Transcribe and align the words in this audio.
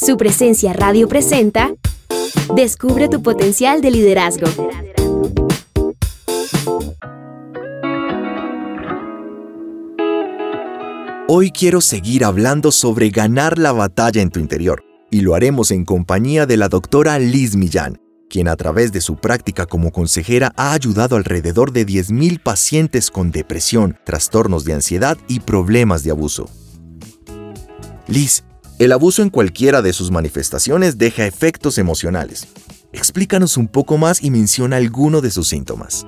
Su 0.00 0.16
presencia 0.16 0.72
radio 0.72 1.08
presenta 1.08 1.74
Descubre 2.56 3.10
tu 3.10 3.22
potencial 3.22 3.82
de 3.82 3.90
liderazgo. 3.90 4.46
Hoy 11.28 11.50
quiero 11.50 11.82
seguir 11.82 12.24
hablando 12.24 12.72
sobre 12.72 13.10
ganar 13.10 13.58
la 13.58 13.72
batalla 13.72 14.22
en 14.22 14.30
tu 14.30 14.40
interior, 14.40 14.82
y 15.10 15.20
lo 15.20 15.34
haremos 15.34 15.70
en 15.70 15.84
compañía 15.84 16.46
de 16.46 16.56
la 16.56 16.70
doctora 16.70 17.18
Liz 17.18 17.54
Millán, 17.54 18.00
quien 18.30 18.48
a 18.48 18.56
través 18.56 18.92
de 18.92 19.02
su 19.02 19.16
práctica 19.16 19.66
como 19.66 19.92
consejera 19.92 20.50
ha 20.56 20.72
ayudado 20.72 21.16
alrededor 21.16 21.72
de 21.72 21.86
10.000 21.86 22.42
pacientes 22.42 23.10
con 23.10 23.32
depresión, 23.32 23.98
trastornos 24.04 24.64
de 24.64 24.72
ansiedad 24.72 25.18
y 25.28 25.40
problemas 25.40 26.02
de 26.04 26.10
abuso. 26.10 26.48
Liz, 28.08 28.44
el 28.80 28.92
abuso 28.92 29.22
en 29.22 29.28
cualquiera 29.28 29.82
de 29.82 29.92
sus 29.92 30.10
manifestaciones 30.10 30.96
deja 30.96 31.26
efectos 31.26 31.76
emocionales. 31.76 32.48
Explícanos 32.92 33.58
un 33.58 33.68
poco 33.68 33.98
más 33.98 34.24
y 34.24 34.30
menciona 34.30 34.76
alguno 34.76 35.20
de 35.20 35.30
sus 35.30 35.48
síntomas. 35.48 36.06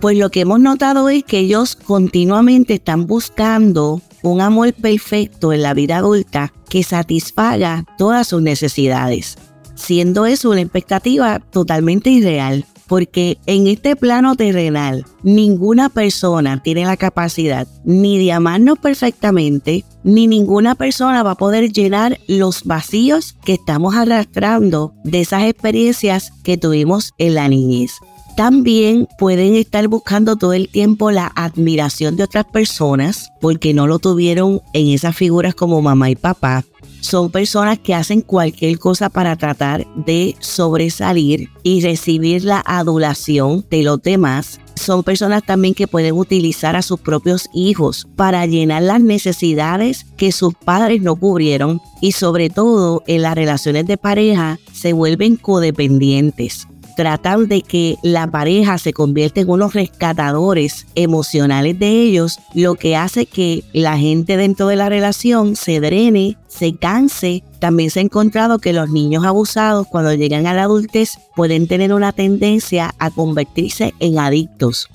Pues 0.00 0.18
lo 0.18 0.30
que 0.30 0.40
hemos 0.40 0.58
notado 0.58 1.08
es 1.08 1.22
que 1.22 1.38
ellos 1.38 1.76
continuamente 1.76 2.74
están 2.74 3.06
buscando 3.06 4.02
un 4.22 4.40
amor 4.40 4.74
perfecto 4.74 5.52
en 5.52 5.62
la 5.62 5.72
vida 5.72 5.98
adulta 5.98 6.52
que 6.68 6.82
satisfaga 6.82 7.84
todas 7.96 8.26
sus 8.26 8.42
necesidades 8.42 9.36
siendo 9.80 10.26
eso 10.26 10.50
una 10.50 10.60
expectativa 10.60 11.40
totalmente 11.40 12.10
irreal, 12.10 12.66
porque 12.90 13.38
en 13.46 13.68
este 13.68 13.94
plano 13.94 14.34
terrenal 14.34 15.06
ninguna 15.22 15.90
persona 15.90 16.60
tiene 16.60 16.84
la 16.84 16.96
capacidad 16.96 17.68
ni 17.84 18.18
de 18.18 18.32
amarnos 18.32 18.80
perfectamente, 18.80 19.84
ni 20.02 20.26
ninguna 20.26 20.74
persona 20.74 21.22
va 21.22 21.30
a 21.30 21.36
poder 21.36 21.70
llenar 21.70 22.18
los 22.26 22.64
vacíos 22.64 23.36
que 23.44 23.52
estamos 23.52 23.94
arrastrando 23.94 24.92
de 25.04 25.20
esas 25.20 25.44
experiencias 25.44 26.32
que 26.42 26.58
tuvimos 26.58 27.12
en 27.18 27.36
la 27.36 27.48
niñez. 27.48 27.92
También 28.36 29.06
pueden 29.20 29.54
estar 29.54 29.86
buscando 29.86 30.34
todo 30.34 30.52
el 30.52 30.68
tiempo 30.68 31.12
la 31.12 31.30
admiración 31.36 32.16
de 32.16 32.24
otras 32.24 32.46
personas 32.46 33.28
porque 33.40 33.72
no 33.72 33.86
lo 33.86 34.00
tuvieron 34.00 34.62
en 34.72 34.88
esas 34.88 35.14
figuras 35.14 35.54
como 35.54 35.80
mamá 35.80 36.10
y 36.10 36.16
papá 36.16 36.64
son 37.00 37.30
personas 37.30 37.78
que 37.78 37.94
hacen 37.94 38.20
cualquier 38.20 38.78
cosa 38.78 39.08
para 39.08 39.36
tratar 39.36 39.86
de 39.96 40.36
sobresalir 40.40 41.50
y 41.62 41.80
recibir 41.80 42.44
la 42.44 42.62
adulación 42.64 43.64
de 43.70 43.82
los 43.82 44.02
demás. 44.02 44.60
Son 44.74 45.02
personas 45.02 45.44
también 45.44 45.74
que 45.74 45.86
pueden 45.86 46.14
utilizar 46.14 46.76
a 46.76 46.82
sus 46.82 47.00
propios 47.00 47.48
hijos 47.52 48.06
para 48.16 48.46
llenar 48.46 48.82
las 48.82 49.00
necesidades 49.00 50.06
que 50.16 50.32
sus 50.32 50.54
padres 50.54 51.02
no 51.02 51.16
cubrieron 51.16 51.80
y 52.00 52.12
sobre 52.12 52.48
todo 52.48 53.02
en 53.06 53.22
las 53.22 53.34
relaciones 53.34 53.86
de 53.86 53.98
pareja 53.98 54.58
se 54.72 54.92
vuelven 54.92 55.36
codependientes 55.36 56.66
tratan 57.00 57.48
de 57.48 57.62
que 57.62 57.96
la 58.02 58.30
pareja 58.30 58.76
se 58.76 58.92
convierta 58.92 59.40
en 59.40 59.48
unos 59.48 59.72
rescatadores 59.72 60.86
emocionales 60.94 61.78
de 61.78 61.88
ellos, 61.88 62.38
lo 62.52 62.74
que 62.74 62.94
hace 62.94 63.24
que 63.24 63.64
la 63.72 63.96
gente 63.96 64.36
dentro 64.36 64.66
de 64.66 64.76
la 64.76 64.90
relación 64.90 65.56
se 65.56 65.80
drene, 65.80 66.36
se 66.46 66.76
canse. 66.76 67.42
También 67.58 67.88
se 67.88 68.00
ha 68.00 68.02
encontrado 68.02 68.58
que 68.58 68.74
los 68.74 68.90
niños 68.90 69.24
abusados 69.24 69.86
cuando 69.86 70.12
llegan 70.12 70.46
a 70.46 70.52
la 70.52 70.64
adultez 70.64 71.12
pueden 71.34 71.68
tener 71.68 71.94
una 71.94 72.12
tendencia 72.12 72.94
a 72.98 73.10
convertirse 73.10 73.94
en 73.98 74.18
adictos. 74.18 74.90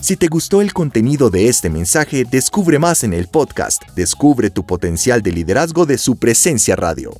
Si 0.00 0.16
te 0.16 0.28
gustó 0.28 0.62
el 0.62 0.72
contenido 0.72 1.28
de 1.28 1.48
este 1.48 1.68
mensaje, 1.68 2.24
descubre 2.24 2.78
más 2.78 3.04
en 3.04 3.12
el 3.12 3.28
podcast 3.28 3.82
Descubre 3.94 4.48
tu 4.48 4.64
potencial 4.64 5.20
de 5.20 5.32
liderazgo 5.32 5.84
de 5.84 5.98
su 5.98 6.16
presencia 6.16 6.74
radio. 6.74 7.12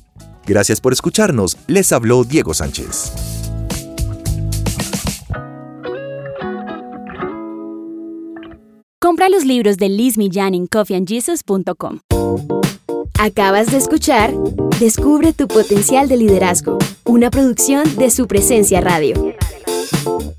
Gracias 0.47 0.81
por 0.81 0.93
escucharnos, 0.93 1.59
les 1.67 1.91
habló 1.91 2.23
Diego 2.23 2.55
Sánchez. 2.55 3.40
Compra 9.03 9.29
los 9.29 9.45
libros 9.45 9.77
de 9.77 9.89
Liz 9.89 10.15
Millán 10.15 10.53
en 10.53 10.67
coffeeandjesus.com. 10.67 12.01
Acabas 13.19 13.71
de 13.71 13.77
escuchar 13.77 14.31
Descubre 14.79 15.33
tu 15.33 15.47
potencial 15.47 16.07
de 16.07 16.17
liderazgo, 16.17 16.77
una 17.05 17.31
producción 17.31 17.95
de 17.95 18.11
su 18.11 18.27
presencia 18.27 18.79
radio. 18.79 19.33